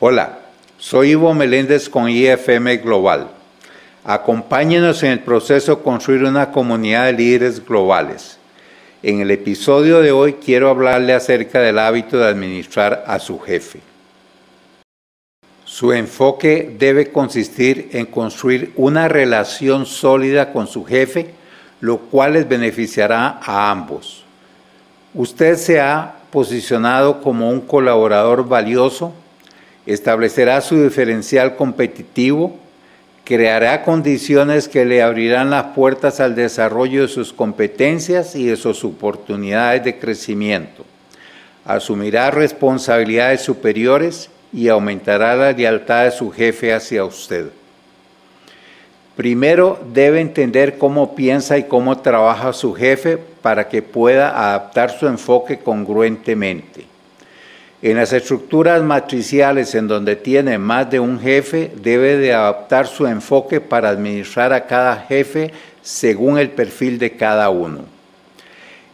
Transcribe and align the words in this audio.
Hola, 0.00 0.40
soy 0.76 1.10
Ivo 1.10 1.32
Meléndez 1.34 1.88
con 1.88 2.08
IFM 2.08 2.78
Global. 2.78 3.28
Acompáñenos 4.02 5.04
en 5.04 5.12
el 5.12 5.20
proceso 5.20 5.76
de 5.76 5.82
construir 5.82 6.24
una 6.24 6.50
comunidad 6.50 7.06
de 7.06 7.12
líderes 7.12 7.64
globales. 7.64 8.38
En 9.04 9.20
el 9.20 9.30
episodio 9.30 10.00
de 10.00 10.10
hoy 10.10 10.32
quiero 10.34 10.68
hablarle 10.68 11.14
acerca 11.14 11.60
del 11.60 11.78
hábito 11.78 12.18
de 12.18 12.26
administrar 12.26 13.04
a 13.06 13.20
su 13.20 13.38
jefe. 13.38 13.78
Su 15.64 15.92
enfoque 15.92 16.74
debe 16.76 17.12
consistir 17.12 17.90
en 17.92 18.06
construir 18.06 18.72
una 18.74 19.06
relación 19.06 19.86
sólida 19.86 20.52
con 20.52 20.66
su 20.66 20.84
jefe, 20.84 21.34
lo 21.80 21.98
cual 21.98 22.32
les 22.32 22.48
beneficiará 22.48 23.38
a 23.40 23.70
ambos. 23.70 24.24
Usted 25.14 25.54
se 25.54 25.80
ha 25.80 26.16
posicionado 26.32 27.22
como 27.22 27.48
un 27.48 27.60
colaborador 27.60 28.48
valioso 28.48 29.14
establecerá 29.86 30.60
su 30.60 30.82
diferencial 30.82 31.56
competitivo, 31.56 32.56
creará 33.24 33.82
condiciones 33.82 34.68
que 34.68 34.84
le 34.84 35.02
abrirán 35.02 35.50
las 35.50 35.74
puertas 35.74 36.20
al 36.20 36.34
desarrollo 36.34 37.02
de 37.02 37.08
sus 37.08 37.32
competencias 37.32 38.34
y 38.34 38.46
de 38.46 38.56
sus 38.56 38.84
oportunidades 38.84 39.84
de 39.84 39.98
crecimiento, 39.98 40.84
asumirá 41.64 42.30
responsabilidades 42.30 43.42
superiores 43.42 44.30
y 44.52 44.68
aumentará 44.68 45.34
la 45.34 45.52
lealtad 45.52 46.04
de 46.04 46.10
su 46.10 46.30
jefe 46.30 46.72
hacia 46.72 47.04
usted. 47.04 47.46
Primero 49.16 49.78
debe 49.92 50.20
entender 50.20 50.76
cómo 50.76 51.14
piensa 51.14 51.56
y 51.56 51.64
cómo 51.64 51.98
trabaja 51.98 52.52
su 52.52 52.74
jefe 52.74 53.16
para 53.16 53.68
que 53.68 53.80
pueda 53.80 54.48
adaptar 54.48 54.90
su 54.90 55.06
enfoque 55.06 55.58
congruentemente. 55.58 56.93
En 57.84 57.98
las 57.98 58.14
estructuras 58.14 58.82
matriciales 58.82 59.74
en 59.74 59.88
donde 59.88 60.16
tiene 60.16 60.56
más 60.56 60.88
de 60.88 61.00
un 61.00 61.20
jefe, 61.20 61.70
debe 61.82 62.16
de 62.16 62.32
adaptar 62.32 62.86
su 62.86 63.06
enfoque 63.06 63.60
para 63.60 63.90
administrar 63.90 64.54
a 64.54 64.64
cada 64.64 64.96
jefe 64.96 65.52
según 65.82 66.38
el 66.38 66.48
perfil 66.48 66.98
de 66.98 67.14
cada 67.14 67.50
uno. 67.50 67.80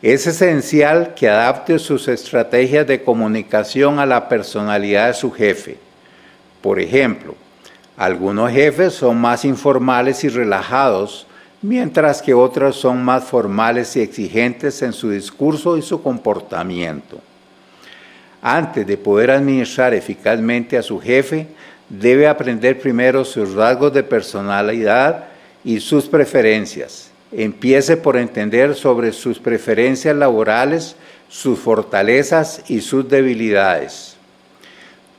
Es 0.02 0.26
esencial 0.26 1.14
que 1.14 1.28
adapte 1.28 1.78
sus 1.78 2.08
estrategias 2.08 2.84
de 2.84 3.04
comunicación 3.04 4.00
a 4.00 4.06
la 4.06 4.28
personalidad 4.28 5.06
de 5.06 5.14
su 5.14 5.30
jefe. 5.30 5.78
Por 6.60 6.80
ejemplo, 6.80 7.36
algunos 7.96 8.50
jefes 8.50 8.92
son 8.92 9.20
más 9.20 9.44
informales 9.44 10.24
y 10.24 10.28
relajados, 10.28 11.28
mientras 11.62 12.20
que 12.20 12.34
otros 12.34 12.74
son 12.74 13.04
más 13.04 13.22
formales 13.22 13.94
y 13.94 14.00
exigentes 14.00 14.82
en 14.82 14.92
su 14.92 15.10
discurso 15.10 15.76
y 15.76 15.82
su 15.82 16.02
comportamiento. 16.02 17.20
Antes 18.42 18.86
de 18.86 18.96
poder 18.96 19.30
administrar 19.30 19.92
eficazmente 19.92 20.78
a 20.78 20.82
su 20.82 20.98
jefe, 20.98 21.46
debe 21.88 22.26
aprender 22.26 22.78
primero 22.80 23.24
sus 23.24 23.54
rasgos 23.54 23.92
de 23.92 24.02
personalidad 24.02 25.24
y 25.62 25.80
sus 25.80 26.06
preferencias. 26.06 27.10
Empiece 27.32 27.96
por 27.96 28.16
entender 28.16 28.74
sobre 28.74 29.12
sus 29.12 29.38
preferencias 29.38 30.16
laborales, 30.16 30.96
sus 31.28 31.58
fortalezas 31.58 32.62
y 32.68 32.80
sus 32.80 33.08
debilidades. 33.08 34.16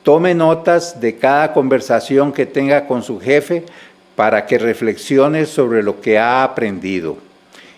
Tome 0.02 0.34
notas 0.34 1.00
de 1.00 1.16
cada 1.16 1.52
conversación 1.52 2.32
que 2.32 2.44
tenga 2.44 2.86
con 2.86 3.02
su 3.02 3.20
jefe 3.20 3.64
para 4.16 4.46
que 4.46 4.58
reflexione 4.58 5.46
sobre 5.46 5.82
lo 5.82 6.00
que 6.00 6.18
ha 6.18 6.42
aprendido. 6.42 7.16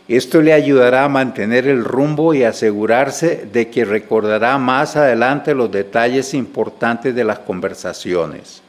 Esto 0.06 0.42
le 0.42 0.52
ayudará 0.52 1.04
a 1.04 1.08
mantener 1.08 1.66
el 1.66 1.82
rumbo 1.82 2.34
y 2.34 2.44
asegurarse 2.44 3.46
de 3.50 3.70
que 3.70 3.86
recordará 3.86 4.58
más 4.58 4.96
adelante 4.96 5.54
los 5.54 5.72
detalles 5.72 6.34
importantes 6.34 7.14
de 7.14 7.24
las 7.24 7.38
conversaciones. 7.38 8.60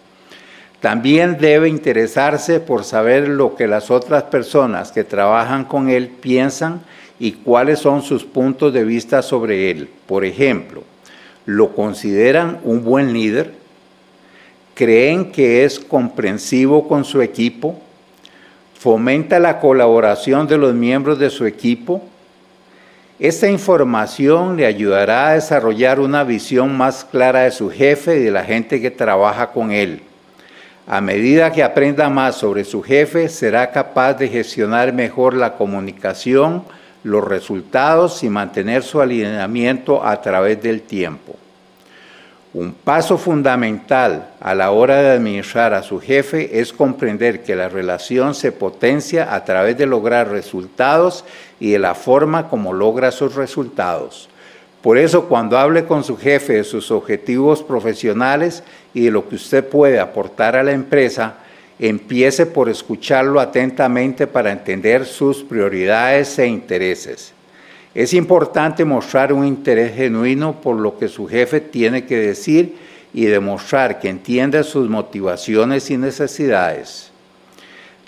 También 0.79 1.37
debe 1.37 1.67
interesarse 1.67 2.61
por 2.61 2.85
saber 2.85 3.27
lo 3.27 3.55
que 3.55 3.67
las 3.67 3.91
otras 3.91 4.23
personas 4.23 4.93
que 4.93 5.03
trabajan 5.03 5.65
con 5.65 5.89
él 5.89 6.07
piensan 6.07 6.81
y 7.19 7.33
cuáles 7.33 7.79
son 7.79 8.01
sus 8.01 8.23
puntos 8.23 8.71
de 8.71 8.85
vista 8.85 9.21
sobre 9.21 9.71
él. 9.71 9.89
Por 10.05 10.23
ejemplo, 10.23 10.83
¿lo 11.45 11.75
consideran 11.75 12.59
un 12.63 12.83
buen 12.83 13.11
líder? 13.11 13.51
¿Creen 14.73 15.31
que 15.31 15.65
es 15.65 15.79
comprensivo 15.79 16.87
con 16.87 17.03
su 17.03 17.21
equipo? 17.21 17.81
Fomenta 18.85 19.39
la 19.39 19.59
colaboración 19.59 20.45
de 20.45 20.59
los 20.59 20.75
miembros 20.75 21.17
de 21.17 21.31
su 21.31 21.47
equipo. 21.47 22.03
Esta 23.17 23.49
información 23.49 24.57
le 24.57 24.67
ayudará 24.67 25.29
a 25.29 25.33
desarrollar 25.33 25.99
una 25.99 26.23
visión 26.23 26.77
más 26.77 27.03
clara 27.03 27.45
de 27.45 27.51
su 27.51 27.71
jefe 27.71 28.19
y 28.19 28.23
de 28.25 28.29
la 28.29 28.43
gente 28.43 28.79
que 28.79 28.91
trabaja 28.91 29.47
con 29.47 29.71
él. 29.71 30.03
A 30.85 31.01
medida 31.01 31.51
que 31.51 31.63
aprenda 31.63 32.11
más 32.11 32.35
sobre 32.35 32.63
su 32.63 32.83
jefe, 32.83 33.27
será 33.27 33.71
capaz 33.71 34.13
de 34.13 34.27
gestionar 34.27 34.93
mejor 34.93 35.33
la 35.33 35.53
comunicación, 35.53 36.63
los 37.01 37.27
resultados 37.27 38.23
y 38.23 38.29
mantener 38.29 38.83
su 38.83 39.01
alineamiento 39.01 40.05
a 40.05 40.21
través 40.21 40.61
del 40.61 40.83
tiempo. 40.83 41.34
Un 42.57 42.71
paso 42.71 43.17
fundamental 43.17 44.29
a 44.39 44.55
la 44.55 44.71
hora 44.71 45.01
de 45.01 45.09
administrar 45.09 45.73
a 45.73 45.83
su 45.83 45.99
jefe 45.99 46.61
es 46.61 46.71
comprender 46.71 47.43
que 47.43 47.53
la 47.53 47.67
relación 47.67 48.33
se 48.33 48.53
potencia 48.53 49.35
a 49.35 49.43
través 49.43 49.77
de 49.77 49.85
lograr 49.85 50.29
resultados 50.29 51.25
y 51.59 51.71
de 51.71 51.79
la 51.79 51.95
forma 51.95 52.47
como 52.47 52.71
logra 52.71 53.11
sus 53.11 53.35
resultados. 53.35 54.29
Por 54.81 54.97
eso 54.97 55.25
cuando 55.25 55.57
hable 55.57 55.83
con 55.83 56.05
su 56.05 56.15
jefe 56.15 56.53
de 56.53 56.63
sus 56.63 56.91
objetivos 56.91 57.61
profesionales 57.61 58.63
y 58.93 59.03
de 59.03 59.11
lo 59.11 59.27
que 59.27 59.35
usted 59.35 59.67
puede 59.67 59.99
aportar 59.99 60.55
a 60.55 60.63
la 60.63 60.71
empresa, 60.71 61.39
empiece 61.77 62.45
por 62.45 62.69
escucharlo 62.69 63.41
atentamente 63.41 64.27
para 64.27 64.53
entender 64.53 65.05
sus 65.05 65.43
prioridades 65.43 66.39
e 66.39 66.47
intereses. 66.47 67.34
Es 67.95 68.13
importante 68.13 68.83
mostrar 68.83 69.31
un 69.31 69.45
interés 69.47 69.95
genuino 69.95 70.59
por 70.59 70.75
lo 70.75 70.97
que 70.97 71.07
su 71.07 71.27
jefe 71.27 71.61
tiene 71.61 72.05
que 72.05 72.17
decir 72.17 72.75
y 73.13 73.23
demostrar 73.25 73.99
que 74.01 74.09
entiende 74.09 74.61
sus 74.65 74.89
motivaciones 74.89 75.89
y 75.89 75.97
necesidades. 75.97 77.09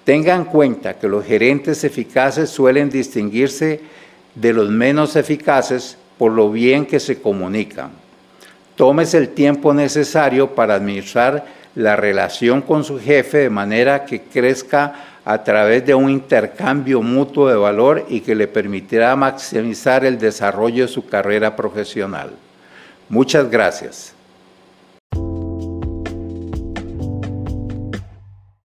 Tengan 0.04 0.42
en 0.42 0.46
cuenta 0.46 1.00
que 1.00 1.08
los 1.08 1.26
gerentes 1.26 1.86
eficaces 1.86 2.50
suelen 2.50 2.90
distinguirse 2.90 3.80
de 4.36 4.54
los 4.54 4.70
menos 4.70 5.16
eficaces 5.16 5.98
por 6.18 6.34
lo 6.34 6.52
bien 6.52 6.86
que 6.86 7.00
se 7.00 7.22
comunican. 7.22 7.92
Tómese 8.76 9.18
el 9.18 9.30
tiempo 9.30 9.74
necesario 9.74 10.54
para 10.54 10.76
administrar 10.76 11.46
la 11.76 11.96
relación 11.96 12.62
con 12.62 12.84
su 12.84 13.00
jefe 13.00 13.38
de 13.38 13.50
manera 13.50 14.04
que 14.04 14.24
crezca 14.24 15.17
a 15.30 15.44
través 15.44 15.86
de 15.86 15.94
un 15.94 16.10
intercambio 16.10 17.02
mutuo 17.02 17.50
de 17.50 17.58
valor 17.58 18.06
y 18.08 18.22
que 18.22 18.34
le 18.34 18.48
permitirá 18.48 19.14
maximizar 19.18 20.06
el 20.06 20.18
desarrollo 20.18 20.84
de 20.84 20.88
su 20.88 21.06
carrera 21.06 21.54
profesional. 21.54 22.32
Muchas 23.10 23.52
gracias. 23.52 24.17